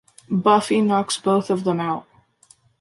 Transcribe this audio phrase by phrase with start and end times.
[0.31, 2.07] Buffy knocks both of them out.